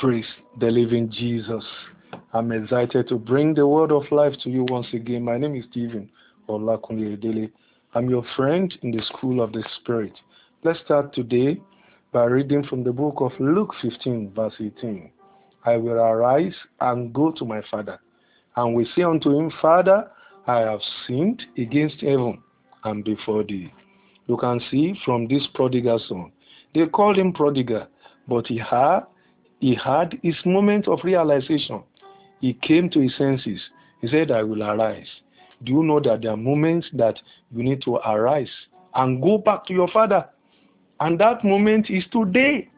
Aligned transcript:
Praise 0.00 0.26
the 0.60 0.66
living 0.66 1.10
Jesus. 1.10 1.64
I'm 2.34 2.52
excited 2.52 3.08
to 3.08 3.16
bring 3.16 3.54
the 3.54 3.66
word 3.66 3.90
of 3.90 4.02
life 4.10 4.34
to 4.42 4.50
you 4.50 4.66
once 4.68 4.88
again. 4.92 5.24
My 5.24 5.38
name 5.38 5.54
is 5.54 5.64
Stephen 5.70 6.10
Olakunle 6.50 7.16
Edele. 7.16 7.50
I'm 7.94 8.10
your 8.10 8.22
friend 8.36 8.74
in 8.82 8.90
the 8.90 9.00
school 9.04 9.40
of 9.40 9.52
the 9.52 9.64
Spirit. 9.80 10.12
Let's 10.64 10.80
start 10.80 11.14
today 11.14 11.58
by 12.12 12.24
reading 12.24 12.62
from 12.64 12.84
the 12.84 12.92
book 12.92 13.16
of 13.20 13.32
Luke 13.40 13.72
15, 13.80 14.32
verse 14.36 14.52
18. 14.60 15.10
I 15.64 15.78
will 15.78 15.98
arise 15.98 16.54
and 16.80 17.10
go 17.14 17.30
to 17.30 17.46
my 17.46 17.62
father, 17.70 17.98
and 18.56 18.74
will 18.74 18.86
say 18.94 19.02
unto 19.02 19.30
him, 19.30 19.50
Father, 19.62 20.10
I 20.46 20.58
have 20.58 20.80
sinned 21.06 21.42
against 21.56 22.02
heaven 22.02 22.42
and 22.84 23.02
before 23.02 23.44
thee. 23.44 23.72
You 24.26 24.36
can 24.36 24.60
see 24.70 24.94
from 25.06 25.26
this 25.26 25.46
prodigal 25.54 26.02
son, 26.06 26.32
they 26.74 26.84
called 26.84 27.16
him 27.16 27.32
prodigal, 27.32 27.86
but 28.28 28.46
he 28.46 28.58
had 28.58 29.06
he 29.60 29.74
had 29.74 30.18
his 30.22 30.36
moment 30.44 30.88
of 30.88 31.00
realization. 31.02 31.82
He 32.40 32.52
came 32.54 32.90
to 32.90 33.00
his 33.00 33.16
senses. 33.16 33.60
He 34.00 34.08
said, 34.08 34.30
I 34.30 34.42
will 34.42 34.62
arise. 34.62 35.08
Do 35.64 35.72
you 35.72 35.82
know 35.82 36.00
that 36.00 36.22
there 36.22 36.32
are 36.32 36.36
moments 36.36 36.88
that 36.92 37.16
you 37.54 37.62
need 37.62 37.82
to 37.82 37.96
arise 37.96 38.50
and 38.94 39.22
go 39.22 39.38
back 39.38 39.64
to 39.66 39.72
your 39.72 39.88
father? 39.88 40.26
And 41.00 41.18
that 41.20 41.44
moment 41.44 41.90
is 41.90 42.04
today. 42.12 42.68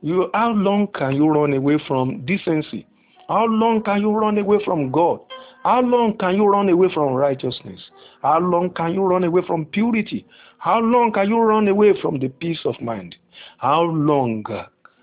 You, 0.00 0.30
how 0.34 0.50
long 0.50 0.88
can 0.88 1.14
you 1.16 1.28
run 1.28 1.54
away 1.54 1.78
from 1.86 2.24
decency? 2.24 2.86
How 3.28 3.46
long 3.46 3.82
can 3.82 4.00
you 4.00 4.10
run 4.10 4.38
away 4.38 4.58
from 4.64 4.90
God? 4.90 5.20
How 5.64 5.80
long 5.80 6.16
can 6.18 6.36
you 6.36 6.46
run 6.46 6.68
away 6.68 6.88
from 6.94 7.14
righteousness? 7.14 7.80
How 8.22 8.38
long 8.38 8.70
can 8.70 8.94
you 8.94 9.02
run 9.04 9.24
away 9.24 9.42
from 9.46 9.66
purity? 9.66 10.24
How 10.58 10.80
long 10.80 11.12
can 11.12 11.28
you 11.28 11.38
run 11.40 11.68
away 11.68 12.00
from 12.00 12.20
the 12.20 12.28
peace 12.28 12.60
of 12.64 12.80
mind? 12.80 13.16
How 13.58 13.82
long 13.82 14.44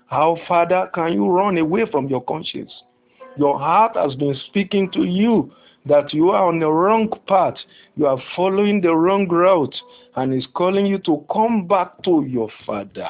how, 0.06 0.38
Father, 0.46 0.88
can 0.94 1.12
you 1.12 1.28
run 1.28 1.58
away 1.58 1.84
from 1.90 2.06
your 2.08 2.22
conscience? 2.22 2.72
Your 3.36 3.58
heart 3.58 3.96
has 3.96 4.14
been 4.14 4.36
speaking 4.46 4.90
to 4.92 5.02
you 5.04 5.52
that 5.84 6.14
you 6.14 6.30
are 6.30 6.46
on 6.46 6.60
the 6.60 6.70
wrong 6.70 7.08
path. 7.26 7.54
You 7.96 8.06
are 8.06 8.22
following 8.34 8.80
the 8.80 8.94
wrong 8.94 9.28
route 9.28 9.74
and 10.14 10.32
is 10.32 10.46
calling 10.54 10.86
you 10.86 10.98
to 11.00 11.24
come 11.32 11.66
back 11.66 12.02
to 12.04 12.24
your 12.28 12.48
father. 12.64 13.08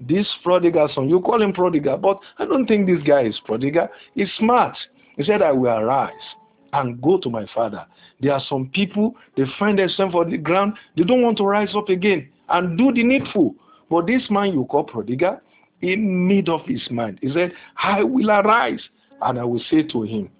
This 0.00 0.26
prodigal 0.42 0.88
son, 0.94 1.08
you 1.08 1.20
call 1.20 1.42
him 1.42 1.52
prodigal, 1.52 1.96
but 1.98 2.20
I 2.38 2.44
don't 2.44 2.66
think 2.66 2.86
this 2.86 3.02
guy 3.02 3.22
is 3.24 3.40
prodigal. 3.44 3.88
He's 4.14 4.28
smart. 4.38 4.76
He 5.16 5.24
said, 5.24 5.42
I 5.42 5.52
will 5.52 5.70
arise 5.70 6.12
and 6.72 7.00
go 7.00 7.18
to 7.18 7.30
my 7.30 7.46
father. 7.54 7.86
There 8.20 8.32
are 8.32 8.42
some 8.48 8.70
people, 8.72 9.14
they 9.36 9.44
find 9.58 9.78
themselves 9.78 10.14
on 10.14 10.30
the 10.30 10.38
ground, 10.38 10.74
they 10.96 11.04
don't 11.04 11.22
want 11.22 11.38
to 11.38 11.44
rise 11.44 11.74
up 11.74 11.88
again 11.88 12.28
and 12.48 12.78
do 12.78 12.92
the 12.92 13.02
needful. 13.02 13.54
But 13.90 14.06
this 14.06 14.22
man 14.30 14.52
you 14.52 14.64
call 14.64 14.84
prodigal, 14.84 15.40
he 15.80 15.96
made 15.96 16.48
up 16.48 16.66
his 16.66 16.82
mind. 16.90 17.18
He 17.22 17.32
said, 17.32 17.52
I 17.82 18.02
will 18.02 18.30
arise 18.30 18.80
and 19.22 19.38
I 19.38 19.44
will 19.44 19.62
say 19.70 19.82
to 19.82 20.02
him, 20.02 20.30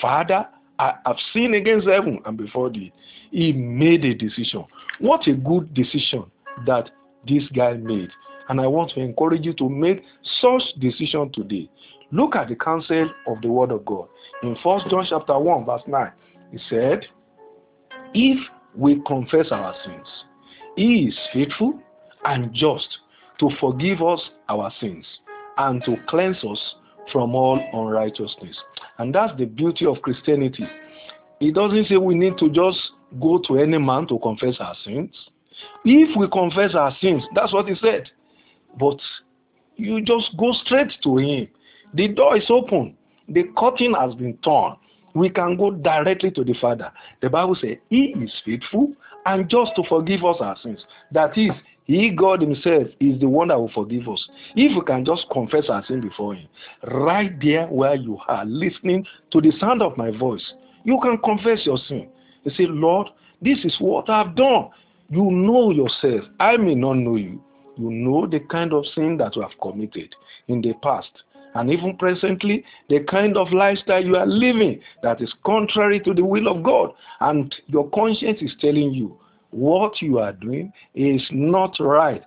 Father, 0.00 0.46
I 0.78 0.94
have 1.06 1.16
sinned 1.32 1.54
against 1.54 1.86
heaven 1.88 2.20
and 2.24 2.36
before 2.36 2.70
thee. 2.70 2.92
He 3.30 3.52
made 3.52 4.04
a 4.04 4.14
decision. 4.14 4.64
What 4.98 5.26
a 5.26 5.34
good 5.34 5.72
decision 5.74 6.24
that 6.66 6.90
this 7.26 7.44
guy 7.54 7.74
made. 7.74 8.10
And 8.48 8.60
I 8.60 8.66
want 8.66 8.92
to 8.92 9.00
encourage 9.00 9.44
you 9.44 9.52
to 9.54 9.68
make 9.68 10.04
such 10.40 10.62
decision 10.78 11.32
today. 11.32 11.68
Look 12.12 12.36
at 12.36 12.48
the 12.48 12.54
counsel 12.54 13.10
of 13.26 13.40
the 13.42 13.48
word 13.48 13.72
of 13.72 13.84
God. 13.84 14.06
In 14.42 14.56
First 14.62 14.88
John 14.88 15.06
chapter 15.08 15.36
1, 15.38 15.64
verse 15.64 15.82
9, 15.88 16.12
he 16.52 16.58
said, 16.70 17.04
If 18.14 18.38
we 18.76 19.02
confess 19.06 19.46
our 19.50 19.74
sins, 19.84 20.06
he 20.76 21.06
is 21.08 21.18
faithful 21.32 21.80
and 22.24 22.52
just 22.54 22.86
to 23.40 23.50
forgive 23.60 24.02
us 24.02 24.20
our 24.48 24.72
sins 24.80 25.04
and 25.58 25.82
to 25.84 25.96
cleanse 26.08 26.42
us 26.44 26.74
from 27.12 27.34
all 27.34 27.60
unrighteousness. 27.72 28.56
And 28.98 29.14
that's 29.14 29.36
the 29.38 29.44
beauty 29.44 29.86
of 29.86 30.02
Christianity. 30.02 30.66
It 31.40 31.54
doesn't 31.54 31.86
say 31.88 31.96
we 31.96 32.14
need 32.14 32.38
to 32.38 32.48
just 32.48 32.78
go 33.20 33.40
to 33.46 33.58
any 33.58 33.78
man 33.78 34.06
to 34.08 34.18
confess 34.18 34.56
our 34.60 34.74
sins. 34.84 35.14
If 35.84 36.16
we 36.16 36.28
confess 36.28 36.74
our 36.74 36.94
sins, 37.00 37.22
that's 37.34 37.52
what 37.52 37.68
he 37.68 37.74
said. 37.80 38.08
But 38.78 38.98
you 39.76 40.00
just 40.02 40.36
go 40.36 40.52
straight 40.64 40.92
to 41.02 41.16
him. 41.18 41.48
The 41.94 42.08
door 42.08 42.36
is 42.36 42.46
open. 42.50 42.96
The 43.28 43.44
curtain 43.56 43.94
has 43.94 44.14
been 44.14 44.36
torn. 44.38 44.76
We 45.16 45.30
can 45.30 45.56
go 45.56 45.70
directly 45.70 46.30
to 46.32 46.44
the 46.44 46.52
Father. 46.60 46.92
The 47.22 47.30
Bible 47.30 47.56
says 47.58 47.78
he 47.88 48.14
is 48.22 48.30
faithful 48.44 48.92
and 49.24 49.48
just 49.48 49.72
to 49.76 49.82
forgive 49.88 50.22
us 50.26 50.36
our 50.40 50.56
sins. 50.62 50.84
That 51.10 51.38
is, 51.38 51.52
he, 51.84 52.10
God 52.10 52.42
Himself, 52.42 52.88
is 53.00 53.18
the 53.18 53.26
one 53.28 53.48
that 53.48 53.58
will 53.58 53.70
forgive 53.74 54.06
us. 54.10 54.28
If 54.54 54.76
we 54.76 54.84
can 54.84 55.06
just 55.06 55.24
confess 55.32 55.70
our 55.70 55.82
sin 55.86 56.02
before 56.02 56.34
Him, 56.34 56.48
right 56.92 57.32
there 57.40 57.66
where 57.68 57.94
you 57.94 58.18
are, 58.28 58.44
listening 58.44 59.06
to 59.30 59.40
the 59.40 59.52
sound 59.58 59.80
of 59.80 59.96
my 59.96 60.10
voice, 60.10 60.44
you 60.84 60.98
can 61.02 61.16
confess 61.18 61.64
your 61.64 61.78
sin. 61.88 62.08
You 62.44 62.50
say, 62.50 62.66
Lord, 62.66 63.06
this 63.40 63.64
is 63.64 63.74
what 63.80 64.10
I've 64.10 64.36
done. 64.36 64.68
You 65.08 65.30
know 65.30 65.70
yourself. 65.70 66.24
I 66.38 66.58
may 66.58 66.74
not 66.74 66.94
know 66.94 67.16
you. 67.16 67.42
You 67.78 67.90
know 67.90 68.26
the 68.26 68.40
kind 68.40 68.74
of 68.74 68.84
sin 68.94 69.16
that 69.16 69.34
you 69.34 69.40
have 69.40 69.58
committed 69.62 70.14
in 70.48 70.60
the 70.60 70.74
past. 70.82 71.08
And 71.56 71.70
even 71.70 71.96
presently, 71.96 72.64
the 72.90 73.00
kind 73.00 73.36
of 73.36 73.50
lifestyle 73.50 74.04
you 74.04 74.16
are 74.16 74.26
living 74.26 74.80
that 75.02 75.22
is 75.22 75.32
contrary 75.44 76.00
to 76.00 76.12
the 76.12 76.24
will 76.24 76.48
of 76.48 76.62
God. 76.62 76.90
And 77.20 77.54
your 77.66 77.88
conscience 77.90 78.38
is 78.42 78.52
telling 78.60 78.92
you, 78.92 79.18
what 79.50 80.02
you 80.02 80.18
are 80.18 80.34
doing 80.34 80.70
is 80.94 81.22
not 81.30 81.76
right. 81.80 82.22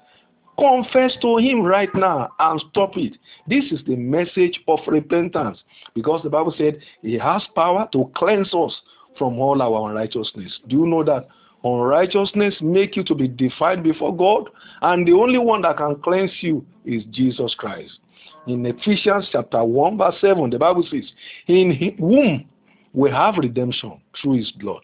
Confess 0.57 1.13
to 1.22 1.38
him 1.38 1.62
right 1.62 1.94
now 1.94 2.29
and 2.39 2.62
stop 2.72 2.97
it. 2.97 3.18
This 3.47 3.66
is 3.72 3.79
the 3.85 3.95
message 3.95 4.59
of 4.68 4.79
repentance 4.88 5.59
because 5.94 6.22
the 6.23 6.29
Bible 6.29 6.53
said 6.57 6.79
he 7.01 7.13
has 7.19 7.44
power 7.56 7.88
to 7.94 8.12
cleanse 8.16 8.53
us 8.53 8.75
from 9.18 9.39
all 9.39 9.62
our 9.62 9.89
unrighteousness. 9.89 10.59
Do 10.68 10.78
you 10.78 10.88
know 10.88 11.03
that 11.03 11.28
unrighteousness 11.63 12.56
make 12.62 12.95
you 12.95 13.03
to 13.03 13.16
be 13.16 13.28
defiled 13.28 13.84
before 13.84 14.16
God 14.16 14.50
and 14.81 15.07
the 15.07 15.13
only 15.13 15.38
one 15.38 15.62
that 15.62 15.78
can 15.78 15.95
cleanse 16.01 16.31
you 16.41 16.66
is 16.84 17.03
Jesus 17.12 17.53
Christ. 17.57 18.00
In 18.49 18.65
Ephesians 18.65 19.29
chapter 19.31 19.63
1 19.63 19.97
verse 19.97 20.15
7 20.21 20.49
the 20.49 20.57
Bible 20.59 20.85
says 20.89 21.11
in 21.47 21.71
whom 21.99 22.45
we 22.93 23.09
have 23.11 23.35
redemption 23.37 24.01
through 24.21 24.37
his 24.37 24.51
blood 24.51 24.81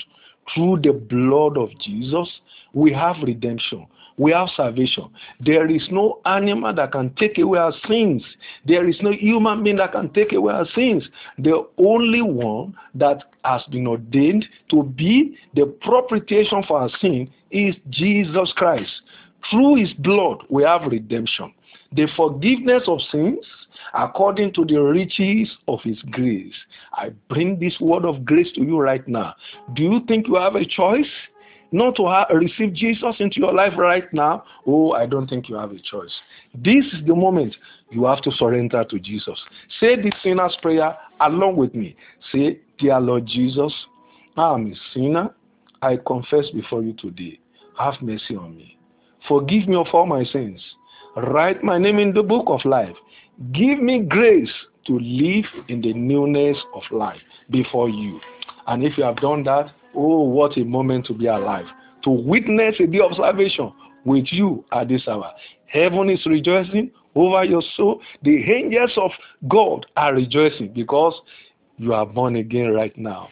through 0.53 0.79
the 0.83 0.93
blood 0.93 1.57
of 1.57 1.69
Jesus, 1.79 2.29
we 2.73 2.91
have 2.93 3.15
redemption. 3.23 3.87
We 4.17 4.31
have 4.31 4.47
salvation. 4.55 5.09
There 5.41 5.69
is 5.69 5.87
no 5.91 6.21
animal 6.25 6.73
that 6.75 6.93
can 6.93 7.13
take 7.15 7.37
away 7.37 7.59
our 7.59 7.73
sins. 7.87 8.23
There 8.65 8.87
is 8.87 8.97
no 9.01 9.11
human 9.11 9.63
being 9.63 9.75
that 9.77 9.91
can 9.91 10.09
take 10.13 10.31
away 10.31 10.53
our 10.53 10.67
sins. 10.73 11.03
The 11.37 11.67
only 11.77 12.21
one 12.21 12.75
that 12.93 13.23
has 13.43 13.63
been 13.71 13.87
ordained 13.87 14.45
to 14.69 14.83
be 14.83 15.37
the 15.53 15.65
propitiation 15.81 16.63
for 16.65 16.79
our 16.79 16.89
sin 17.01 17.29
is 17.51 17.75
Jesus 17.89 18.53
Christ. 18.55 18.91
Through 19.51 19.75
his 19.75 19.93
blood, 19.93 20.43
we 20.49 20.63
have 20.63 20.83
redemption. 20.83 21.53
The 21.93 22.07
forgiveness 22.15 22.83
of 22.87 22.99
sins 23.11 23.45
according 23.93 24.53
to 24.53 24.65
the 24.65 24.77
riches 24.77 25.49
of 25.67 25.79
his 25.83 26.01
grace. 26.11 26.53
I 26.93 27.09
bring 27.29 27.59
this 27.59 27.79
word 27.79 28.05
of 28.05 28.25
grace 28.25 28.51
to 28.53 28.61
you 28.61 28.79
right 28.79 29.05
now. 29.07 29.35
Do 29.73 29.83
you 29.83 30.01
think 30.07 30.27
you 30.27 30.35
have 30.35 30.55
a 30.55 30.65
choice? 30.65 31.07
Not 31.71 31.95
to 31.97 32.25
receive 32.33 32.73
Jesus 32.73 33.15
into 33.19 33.39
your 33.39 33.53
life 33.53 33.73
right 33.77 34.11
now? 34.13 34.43
Oh, 34.65 34.91
I 34.93 35.05
don't 35.05 35.27
think 35.27 35.49
you 35.49 35.55
have 35.55 35.71
a 35.71 35.79
choice. 35.79 36.13
This 36.53 36.85
is 36.93 37.05
the 37.05 37.15
moment 37.15 37.55
you 37.91 38.05
have 38.05 38.21
to 38.21 38.31
surrender 38.31 38.83
to 38.85 38.99
Jesus. 38.99 39.39
Say 39.79 39.95
this 39.95 40.13
sinner's 40.23 40.55
prayer 40.61 40.95
along 41.19 41.57
with 41.57 41.73
me. 41.75 41.95
Say, 42.31 42.59
Dear 42.77 42.99
Lord 42.99 43.25
Jesus, 43.25 43.73
I 44.37 44.53
am 44.53 44.71
a 44.71 44.75
sinner. 44.93 45.33
I 45.81 45.97
confess 45.97 46.45
before 46.53 46.81
you 46.81 46.93
today. 46.93 47.39
Have 47.77 47.95
mercy 48.01 48.35
on 48.35 48.55
me. 48.55 48.77
Forgive 49.27 49.67
me 49.67 49.75
of 49.75 49.87
all 49.91 50.05
my 50.05 50.23
sins. 50.23 50.61
Write 51.15 51.63
my 51.63 51.77
name 51.77 51.97
in 51.97 52.13
the 52.13 52.23
book 52.23 52.45
of 52.47 52.65
life. 52.65 52.95
Give 53.53 53.79
me 53.79 53.99
grace 53.99 54.51
to 54.85 54.99
live 54.99 55.45
in 55.69 55.81
the 55.81 55.93
newness 55.93 56.57
of 56.73 56.83
life 56.91 57.21
before 57.49 57.89
you. 57.89 58.19
And 58.67 58.83
if 58.83 58.97
you 58.97 59.05
have 59.05 59.17
done 59.17 59.43
that, 59.45 59.71
oh, 59.95 60.23
what 60.23 60.57
a 60.57 60.65
moment 60.65 61.05
to 61.05 61.13
be 61.13 61.27
alive. 61.27 61.65
To 62.03 62.09
witness 62.09 62.75
a 62.79 62.87
day 62.87 62.99
of 62.99 63.15
salvation 63.15 63.71
with 64.03 64.25
you 64.31 64.65
at 64.73 64.89
this 64.89 65.07
hour. 65.07 65.31
Heaven 65.67 66.09
is 66.09 66.25
rejoicing 66.25 66.91
over 67.15 67.45
your 67.45 67.63
soul. 67.75 68.01
The 68.23 68.35
angels 68.51 68.91
of 68.97 69.11
God 69.47 69.85
are 69.95 70.13
rejoicing 70.13 70.73
because 70.73 71.13
you 71.77 71.93
are 71.93 72.05
born 72.05 72.35
again 72.35 72.71
right 72.73 72.95
now. 72.97 73.29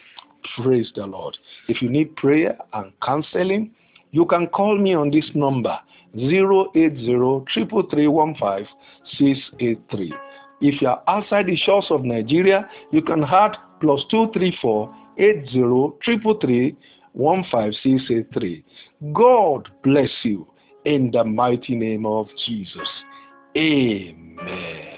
Praise 0.56 0.90
the 0.94 1.06
Lord. 1.06 1.36
If 1.68 1.82
you 1.82 1.90
need 1.90 2.16
prayer 2.16 2.56
and 2.72 2.92
counseling, 3.02 3.72
you 4.10 4.24
can 4.24 4.46
call 4.46 4.78
me 4.78 4.94
on 4.94 5.10
this 5.10 5.26
number 5.34 5.78
080 6.16 6.74
If 10.60 10.80
you 10.80 10.88
are 10.88 11.02
outside 11.08 11.46
the 11.46 11.56
shores 11.56 11.86
of 11.90 12.04
Nigeria, 12.04 12.68
you 12.92 13.02
can 13.02 13.24
add 13.24 13.56
plus 13.80 14.04
234 14.10 14.94
80 15.18 16.76
God 19.12 19.68
bless 19.82 20.10
you 20.22 20.46
in 20.84 21.10
the 21.10 21.24
mighty 21.24 21.74
name 21.76 22.06
of 22.06 22.28
Jesus. 22.46 22.88
Amen. 23.56 24.93